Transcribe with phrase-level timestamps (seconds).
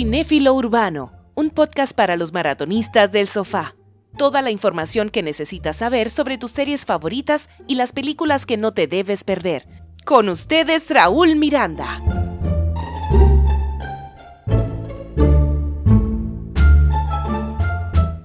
[0.00, 3.76] Cinéfilo Urbano, un podcast para los maratonistas del sofá.
[4.16, 8.72] Toda la información que necesitas saber sobre tus series favoritas y las películas que no
[8.72, 9.66] te debes perder.
[10.06, 12.19] Con ustedes, Raúl Miranda.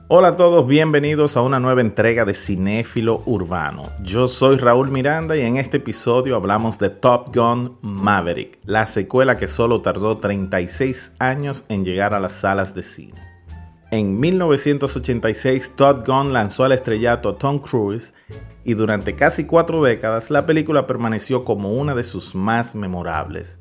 [0.08, 3.90] Hola a todos, bienvenidos a una nueva entrega de Cinéfilo Urbano.
[4.04, 9.36] Yo soy Raúl Miranda y en este episodio hablamos de Top Gun Maverick, la secuela
[9.36, 13.20] que solo tardó 36 años en llegar a las salas de cine.
[13.90, 18.14] En 1986, Top Gun lanzó al estrellato a Tom Cruise
[18.64, 23.60] y durante casi cuatro décadas la película permaneció como una de sus más memorables.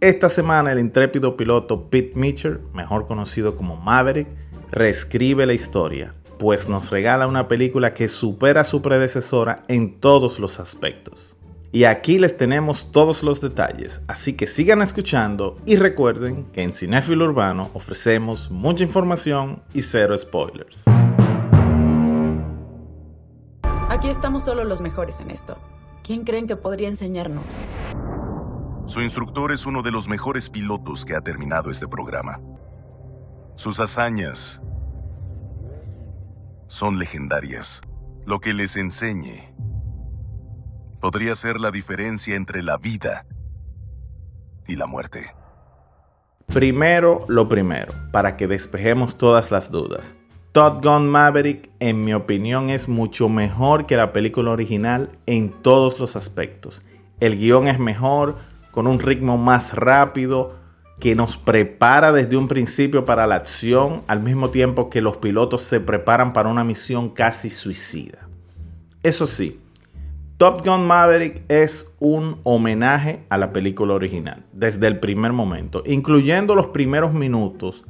[0.00, 4.28] Esta semana el intrépido piloto Pete Mitchell, mejor conocido como Maverick,
[4.72, 10.40] reescribe la historia, pues nos regala una película que supera a su predecesora en todos
[10.40, 11.36] los aspectos.
[11.72, 16.72] Y aquí les tenemos todos los detalles, así que sigan escuchando y recuerden que en
[16.72, 20.84] Cinéfilo Urbano ofrecemos mucha información y cero spoilers.
[23.88, 25.56] Aquí estamos solo los mejores en esto.
[26.02, 27.44] ¿Quién creen que podría enseñarnos?
[28.86, 32.40] Su instructor es uno de los mejores pilotos que ha terminado este programa.
[33.56, 34.60] Sus hazañas
[36.66, 37.80] son legendarias.
[38.24, 39.52] Lo que les enseñe
[41.00, 43.26] podría ser la diferencia entre la vida
[44.66, 45.34] y la muerte.
[46.46, 50.16] Primero lo primero, para que despejemos todas las dudas.
[50.52, 55.98] Top Gun Maverick, en mi opinión, es mucho mejor que la película original en todos
[55.98, 56.84] los aspectos.
[57.20, 58.36] El guion es mejor,
[58.70, 60.61] con un ritmo más rápido,
[61.02, 65.62] que nos prepara desde un principio para la acción, al mismo tiempo que los pilotos
[65.62, 68.28] se preparan para una misión casi suicida.
[69.02, 69.58] Eso sí,
[70.36, 76.54] Top Gun Maverick es un homenaje a la película original, desde el primer momento, incluyendo
[76.54, 77.84] los primeros minutos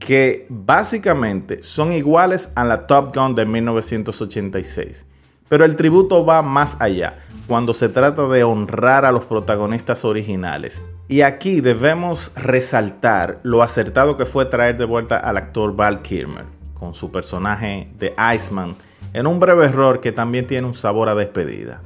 [0.00, 5.06] que básicamente son iguales a la Top Gun de 1986.
[5.50, 7.18] Pero el tributo va más allá,
[7.48, 14.16] cuando se trata de honrar a los protagonistas originales y aquí debemos resaltar lo acertado
[14.16, 18.76] que fue traer de vuelta al actor Val Kilmer con su personaje de Iceman
[19.12, 21.82] en un breve error que también tiene un sabor a despedida.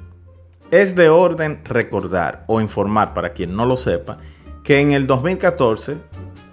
[0.70, 4.18] Es de orden recordar o informar para quien no lo sepa
[4.62, 5.96] que en el 2014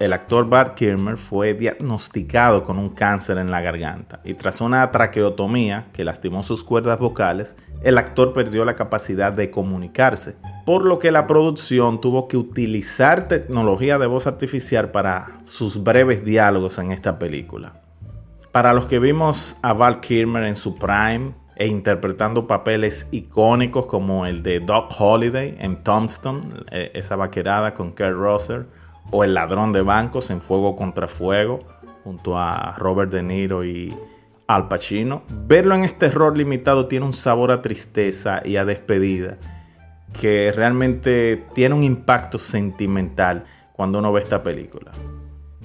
[0.01, 4.89] el actor Val Kilmer fue diagnosticado con un cáncer en la garganta y tras una
[4.89, 10.35] traqueotomía que lastimó sus cuerdas vocales, el actor perdió la capacidad de comunicarse,
[10.65, 16.25] por lo que la producción tuvo que utilizar tecnología de voz artificial para sus breves
[16.25, 17.73] diálogos en esta película.
[18.51, 24.25] Para los que vimos a Val Kilmer en su prime e interpretando papeles icónicos como
[24.25, 26.41] el de Doc Holiday en Tombstone,
[26.71, 28.63] e, esa vaquerada con Kurt Russell,
[29.09, 31.59] o El ladrón de bancos en Fuego contra Fuego,
[32.03, 33.95] junto a Robert De Niro y
[34.47, 35.23] al Pacino.
[35.29, 39.37] Verlo en este rol limitado tiene un sabor a tristeza y a despedida
[40.19, 44.91] que realmente tiene un impacto sentimental cuando uno ve esta película.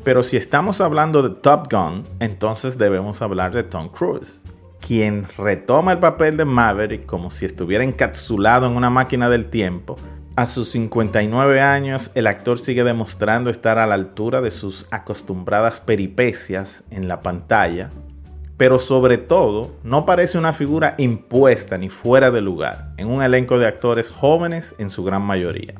[0.04, 4.44] Pero si estamos hablando de Top Gun, entonces debemos hablar de Tom Cruise,
[4.78, 9.96] quien retoma el papel de Maverick como si estuviera encapsulado en una máquina del tiempo.
[10.36, 15.80] A sus 59 años, el actor sigue demostrando estar a la altura de sus acostumbradas
[15.80, 17.88] peripecias en la pantalla,
[18.58, 23.58] pero sobre todo no parece una figura impuesta ni fuera de lugar en un elenco
[23.58, 25.72] de actores jóvenes en su gran mayoría.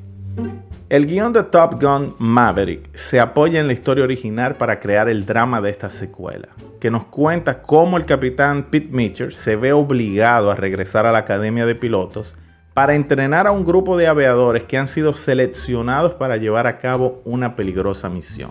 [0.89, 5.27] El guion de Top Gun Maverick se apoya en la historia original para crear el
[5.27, 6.49] drama de esta secuela,
[6.81, 11.19] que nos cuenta cómo el capitán Pete Mitchell se ve obligado a regresar a la
[11.19, 12.35] academia de pilotos
[12.77, 17.23] para entrenar a un grupo de aviadores que han sido seleccionados para llevar a cabo
[17.25, 18.51] una peligrosa misión.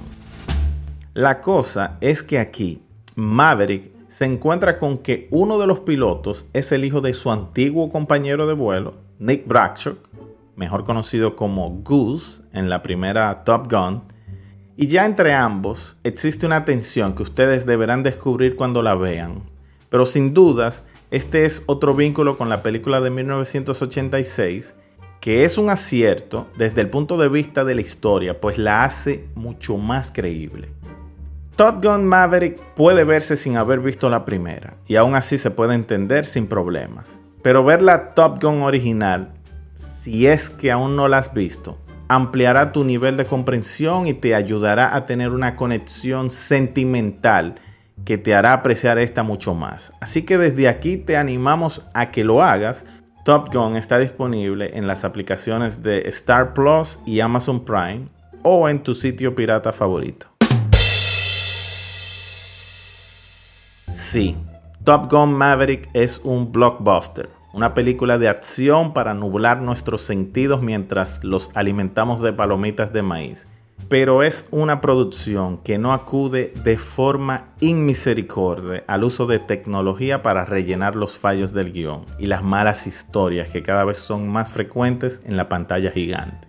[1.13, 2.81] La cosa es que aquí
[3.14, 7.91] Maverick se encuentra con que uno de los pilotos es el hijo de su antiguo
[7.91, 9.97] compañero de vuelo, Nick Bradshaw,
[10.56, 14.05] mejor conocido como Goose en la primera Top Gun,
[14.76, 19.44] y ya entre ambos existe una tensión que ustedes deberán descubrir cuando la vean.
[19.90, 20.84] Pero sin dudas,
[21.16, 24.76] este es otro vínculo con la película de 1986,
[25.22, 29.29] que es un acierto desde el punto de vista de la historia, pues la hace
[29.34, 30.67] mucho más creíble.
[31.56, 35.73] Top Gun Maverick puede verse sin haber visto la primera, y aún así se puede
[35.73, 37.22] entender sin problemas.
[37.41, 39.35] Pero ver la Top Gun original,
[39.73, 41.78] si es que aún no la has visto,
[42.09, 47.56] ampliará tu nivel de comprensión y te ayudará a tener una conexión sentimental
[48.05, 49.91] que te hará apreciar esta mucho más.
[49.99, 52.85] Así que desde aquí te animamos a que lo hagas.
[53.25, 58.05] Top Gun está disponible en las aplicaciones de Star Plus y Amazon Prime
[58.43, 60.28] o en tu sitio pirata favorito.
[63.91, 64.37] Sí,
[64.84, 71.23] Top Gun Maverick es un blockbuster, una película de acción para nublar nuestros sentidos mientras
[71.23, 73.47] los alimentamos de palomitas de maíz.
[73.87, 80.43] Pero es una producción que no acude de forma inmisericordia al uso de tecnología para
[80.43, 85.20] rellenar los fallos del guion y las malas historias que cada vez son más frecuentes
[85.26, 86.47] en la pantalla gigante.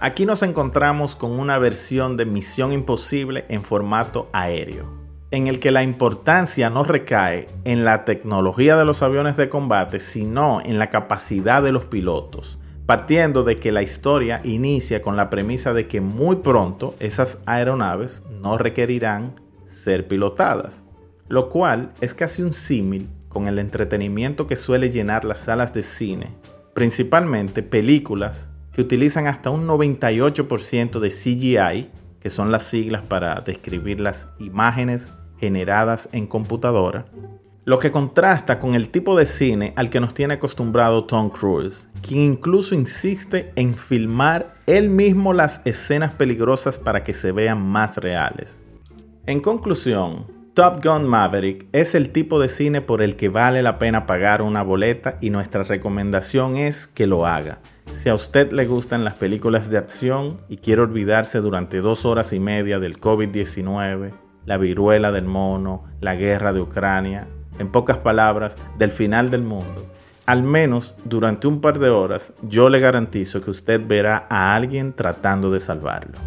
[0.00, 4.84] Aquí nos encontramos con una versión de Misión Imposible en formato aéreo,
[5.30, 10.00] en el que la importancia no recae en la tecnología de los aviones de combate,
[10.00, 15.30] sino en la capacidad de los pilotos, partiendo de que la historia inicia con la
[15.30, 19.34] premisa de que muy pronto esas aeronaves no requerirán
[19.64, 20.84] ser pilotadas,
[21.28, 25.82] lo cual es casi un símil con el entretenimiento que suele llenar las salas de
[25.82, 26.36] cine,
[26.74, 31.90] principalmente películas que utilizan hasta un 98% de CGI,
[32.20, 37.06] que son las siglas para describir las imágenes generadas en computadora,
[37.64, 41.88] lo que contrasta con el tipo de cine al que nos tiene acostumbrado Tom Cruise,
[42.02, 47.96] quien incluso insiste en filmar él mismo las escenas peligrosas para que se vean más
[47.96, 48.62] reales.
[49.26, 53.78] En conclusión, Top Gun Maverick es el tipo de cine por el que vale la
[53.78, 57.60] pena pagar una boleta y nuestra recomendación es que lo haga.
[57.94, 62.32] Si a usted le gustan las películas de acción y quiere olvidarse durante dos horas
[62.32, 64.12] y media del COVID-19,
[64.44, 67.26] la viruela del mono, la guerra de Ucrania,
[67.58, 69.86] en pocas palabras, del final del mundo,
[70.26, 74.92] al menos durante un par de horas, yo le garantizo que usted verá a alguien
[74.94, 76.18] tratando de salvarlo.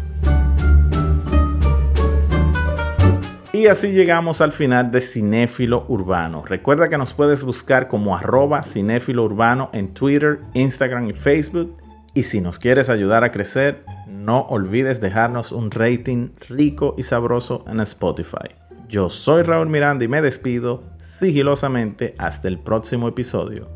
[3.52, 6.44] Y así llegamos al final de Cinéfilo Urbano.
[6.44, 11.76] Recuerda que nos puedes buscar como arroba cinéfilo urbano en Twitter, Instagram y Facebook.
[12.14, 17.64] Y si nos quieres ayudar a crecer, no olvides dejarnos un rating rico y sabroso
[17.66, 18.67] en Spotify.
[18.88, 23.68] Yo soy Raúl Miranda y me despido sigilosamente hasta el próximo episodio.